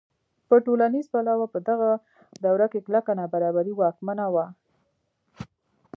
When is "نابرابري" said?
3.19-3.73